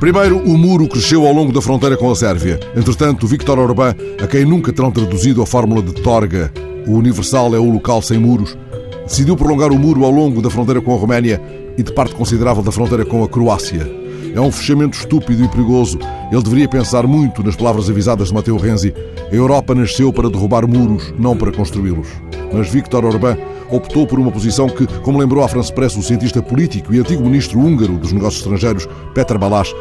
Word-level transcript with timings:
Primeiro, 0.00 0.38
o 0.38 0.56
muro 0.56 0.88
cresceu 0.88 1.26
ao 1.26 1.32
longo 1.32 1.52
da 1.52 1.60
fronteira 1.60 1.94
com 1.94 2.10
a 2.10 2.16
Sérvia. 2.16 2.58
Entretanto, 2.74 3.26
Viktor 3.26 3.58
Orbán, 3.58 3.94
a 4.20 4.26
quem 4.26 4.46
nunca 4.46 4.72
terão 4.72 4.90
traduzido 4.90 5.42
a 5.42 5.46
fórmula 5.46 5.82
de 5.82 5.92
Torga, 5.92 6.50
o 6.86 6.92
universal 6.92 7.54
é 7.54 7.58
o 7.58 7.70
local 7.70 8.00
sem 8.00 8.18
muros, 8.18 8.56
decidiu 9.06 9.36
prolongar 9.36 9.70
o 9.70 9.78
muro 9.78 10.04
ao 10.04 10.10
longo 10.10 10.40
da 10.40 10.48
fronteira 10.48 10.80
com 10.80 10.94
a 10.94 10.98
Roménia 10.98 11.40
e 11.76 11.82
de 11.82 11.92
parte 11.92 12.14
considerável 12.14 12.62
da 12.62 12.72
fronteira 12.72 13.04
com 13.04 13.22
a 13.22 13.28
Croácia. 13.28 13.86
É 14.34 14.40
um 14.40 14.50
fechamento 14.50 14.96
estúpido 14.96 15.44
e 15.44 15.48
perigoso. 15.48 15.98
Ele 16.32 16.42
deveria 16.42 16.68
pensar 16.68 17.06
muito 17.06 17.42
nas 17.42 17.56
palavras 17.56 17.90
avisadas 17.90 18.28
de 18.28 18.34
Matteo 18.34 18.56
Renzi. 18.56 18.94
A 19.30 19.34
Europa 19.34 19.74
nasceu 19.74 20.12
para 20.12 20.30
derrubar 20.30 20.66
muros, 20.66 21.12
não 21.18 21.36
para 21.36 21.52
construí-los. 21.52 22.08
Mas 22.52 22.68
Viktor 22.68 23.04
Orbán 23.04 23.36
optou 23.70 24.06
por 24.06 24.18
uma 24.18 24.30
posição 24.30 24.68
que, 24.68 24.86
como 25.02 25.18
lembrou 25.18 25.44
à 25.44 25.48
France 25.48 25.72
Press 25.72 25.96
o 25.96 26.02
cientista 26.02 26.42
político 26.42 26.92
e 26.92 26.98
antigo 26.98 27.22
ministro 27.22 27.58
húngaro 27.58 27.98
dos 27.98 28.12
negócios 28.12 28.42
estrangeiros, 28.42 28.88
Peter 29.14 29.38
Balázs, 29.38 29.74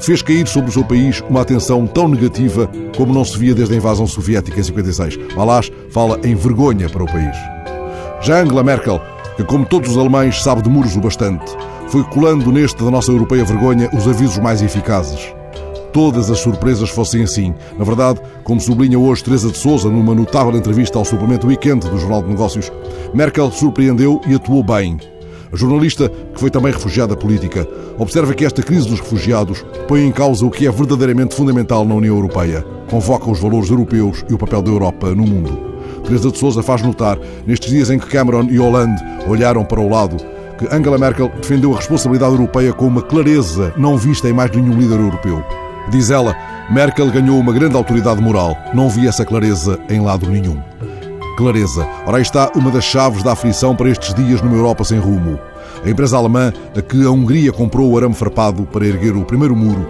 fez 0.00 0.22
cair 0.22 0.46
sobre 0.46 0.70
o 0.70 0.72
seu 0.72 0.84
país 0.84 1.22
uma 1.28 1.42
atenção 1.42 1.86
tão 1.86 2.08
negativa 2.08 2.70
como 2.96 3.12
não 3.12 3.24
se 3.24 3.36
via 3.38 3.54
desde 3.54 3.74
a 3.74 3.76
invasão 3.76 4.06
soviética 4.06 4.58
em 4.58 4.62
56. 4.62 5.16
Balázs 5.34 5.70
fala 5.90 6.18
em 6.24 6.34
vergonha 6.34 6.88
para 6.88 7.02
o 7.02 7.06
país. 7.06 7.36
Já 8.20 8.40
Angela 8.40 8.62
Merkel, 8.62 9.00
que 9.36 9.44
como 9.44 9.66
todos 9.66 9.90
os 9.90 9.98
alemães 9.98 10.42
sabe 10.42 10.62
de 10.62 10.68
muros 10.68 10.96
o 10.96 11.00
bastante, 11.00 11.44
foi 11.88 12.02
colando 12.04 12.50
neste 12.52 12.82
da 12.82 12.90
nossa 12.90 13.10
europeia 13.10 13.44
vergonha 13.44 13.90
os 13.92 14.06
avisos 14.06 14.38
mais 14.38 14.62
eficazes. 14.62 15.37
Todas 15.98 16.30
as 16.30 16.38
surpresas 16.38 16.90
fossem 16.90 17.24
assim. 17.24 17.52
Na 17.76 17.84
verdade, 17.84 18.20
como 18.44 18.60
sublinha 18.60 18.96
hoje 18.96 19.24
Teresa 19.24 19.50
de 19.50 19.58
Souza 19.58 19.90
numa 19.90 20.14
notável 20.14 20.56
entrevista 20.56 20.96
ao 20.96 21.04
suplemento 21.04 21.48
Weekend 21.48 21.90
do 21.90 21.98
Jornal 21.98 22.22
de 22.22 22.28
Negócios, 22.28 22.70
Merkel 23.12 23.50
surpreendeu 23.50 24.20
e 24.24 24.36
atuou 24.36 24.62
bem. 24.62 24.96
A 25.52 25.56
jornalista, 25.56 26.08
que 26.08 26.38
foi 26.38 26.50
também 26.50 26.70
refugiada 26.70 27.16
política, 27.16 27.66
observa 27.98 28.32
que 28.32 28.44
esta 28.44 28.62
crise 28.62 28.88
dos 28.88 29.00
refugiados 29.00 29.66
põe 29.88 30.06
em 30.06 30.12
causa 30.12 30.46
o 30.46 30.52
que 30.52 30.68
é 30.68 30.70
verdadeiramente 30.70 31.34
fundamental 31.34 31.84
na 31.84 31.96
União 31.96 32.14
Europeia. 32.14 32.64
Convoca 32.88 33.28
os 33.28 33.40
valores 33.40 33.68
europeus 33.68 34.24
e 34.30 34.34
o 34.34 34.38
papel 34.38 34.62
da 34.62 34.70
Europa 34.70 35.12
no 35.16 35.26
mundo. 35.26 35.58
Teresa 36.04 36.30
de 36.30 36.38
Souza 36.38 36.62
faz 36.62 36.80
notar, 36.80 37.18
nestes 37.44 37.70
dias 37.70 37.90
em 37.90 37.98
que 37.98 38.06
Cameron 38.06 38.44
e 38.44 38.58
Hollande 38.60 39.02
olharam 39.26 39.64
para 39.64 39.80
o 39.80 39.90
lado, 39.90 40.16
que 40.56 40.72
Angela 40.72 40.96
Merkel 40.96 41.28
defendeu 41.40 41.74
a 41.74 41.76
responsabilidade 41.78 42.34
europeia 42.34 42.72
com 42.72 42.86
uma 42.86 43.02
clareza 43.02 43.74
não 43.76 43.96
vista 43.96 44.28
em 44.28 44.32
mais 44.32 44.52
nenhum 44.52 44.78
líder 44.78 45.00
europeu. 45.00 45.42
Diz 45.90 46.10
ela, 46.10 46.36
Merkel 46.70 47.10
ganhou 47.10 47.38
uma 47.38 47.52
grande 47.52 47.76
autoridade 47.76 48.20
moral. 48.20 48.56
Não 48.74 48.90
vi 48.90 49.08
essa 49.08 49.24
clareza 49.24 49.78
em 49.88 50.00
lado 50.00 50.28
nenhum. 50.28 50.60
Clareza. 51.36 51.86
Ora, 52.06 52.18
aí 52.18 52.22
está 52.22 52.50
uma 52.54 52.70
das 52.70 52.84
chaves 52.84 53.22
da 53.22 53.32
aflição 53.32 53.74
para 53.74 53.88
estes 53.88 54.12
dias 54.12 54.42
numa 54.42 54.56
Europa 54.56 54.84
sem 54.84 54.98
rumo. 54.98 55.38
A 55.84 55.88
empresa 55.88 56.16
alemã, 56.16 56.52
a 56.76 56.82
que 56.82 57.06
a 57.06 57.10
Hungria 57.10 57.52
comprou 57.52 57.90
o 57.90 57.96
arame 57.96 58.14
farpado 58.14 58.64
para 58.64 58.86
erguer 58.86 59.16
o 59.16 59.24
primeiro 59.24 59.56
muro, 59.56 59.88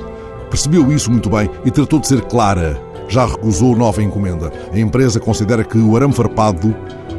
percebeu 0.50 0.92
isso 0.92 1.10
muito 1.10 1.28
bem 1.28 1.50
e 1.64 1.70
tratou 1.70 1.98
de 1.98 2.06
ser 2.06 2.20
clara. 2.22 2.80
Já 3.08 3.26
recusou 3.26 3.74
nova 3.74 4.02
encomenda. 4.02 4.52
A 4.72 4.78
empresa 4.78 5.18
considera 5.18 5.64
que 5.64 5.78
o 5.78 5.96
arame 5.96 6.12
farpado 6.12 6.76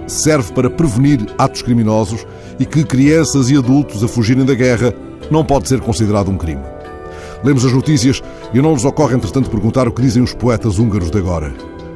serve 0.08 0.54
para 0.54 0.70
prevenir 0.70 1.20
atos 1.38 1.62
criminosos 1.62 2.26
e 2.60 2.66
que 2.66 2.84
crianças 2.84 3.50
e 3.50 3.58
adultos 3.58 4.04
a 4.04 4.08
fugirem 4.08 4.46
da 4.46 4.54
guerra 4.54 4.94
não 5.30 5.44
pode 5.44 5.68
ser 5.68 5.82
considerado 5.82 6.30
um 6.30 6.38
crime. 6.38 6.62
Lemos 7.44 7.66
as 7.66 7.72
notícias 7.72 8.22
e 8.54 8.62
não 8.62 8.74
nos 8.74 8.86
ocorre, 8.86 9.16
entretanto, 9.16 9.50
perguntar 9.50 9.88
o 9.88 9.92
que 9.92 10.02
dizem 10.02 10.22
os 10.22 10.34
poetas 10.34 10.80
húngaros 10.80 11.10
de 11.10 11.18
agora. 11.18 11.54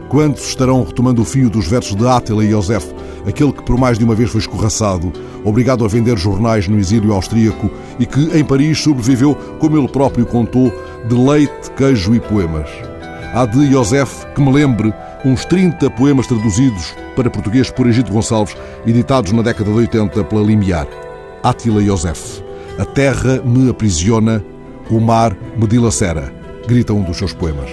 Quantos 0.09 0.47
estarão 0.47 0.83
retomando 0.83 1.21
o 1.21 1.25
fio 1.25 1.49
dos 1.49 1.67
versos 1.67 1.95
de 1.95 2.07
Átila 2.07 2.45
e 2.45 2.51
Josef, 2.51 2.93
aquele 3.27 3.51
que 3.51 3.63
por 3.63 3.77
mais 3.77 3.97
de 3.97 4.05
uma 4.05 4.13
vez 4.13 4.29
foi 4.29 4.41
escorraçado, 4.41 5.11
obrigado 5.43 5.83
a 5.83 5.87
vender 5.87 6.17
jornais 6.17 6.67
no 6.67 6.77
exílio 6.77 7.13
austríaco 7.13 7.69
e 7.99 8.05
que 8.05 8.37
em 8.37 8.45
Paris 8.45 8.79
sobreviveu, 8.79 9.35
como 9.59 9.77
ele 9.77 9.87
próprio 9.87 10.25
contou, 10.25 10.71
de 11.07 11.15
leite, 11.15 11.71
queijo 11.75 12.13
e 12.13 12.19
poemas? 12.19 12.69
Há 13.33 13.47
de 13.47 13.71
Josef 13.71 14.27
que 14.35 14.41
me 14.41 14.53
lembre 14.53 14.93
uns 15.25 15.45
30 15.45 15.89
poemas 15.89 16.27
traduzidos 16.27 16.93
para 17.15 17.31
português 17.31 17.71
por 17.71 17.87
Egito 17.87 18.11
Gonçalves, 18.11 18.55
editados 18.85 19.31
na 19.31 19.41
década 19.41 19.71
de 19.71 19.77
80 19.77 20.23
pela 20.25 20.43
Limiar. 20.43 20.87
Átila 21.41 21.83
Josef. 21.83 22.43
A 22.77 22.85
terra 22.85 23.41
me 23.43 23.69
aprisiona, 23.69 24.43
o 24.89 24.99
mar 24.99 25.35
me 25.57 25.67
dilacera, 25.67 26.33
grita 26.67 26.93
um 26.93 27.03
dos 27.03 27.17
seus 27.17 27.33
poemas. 27.33 27.69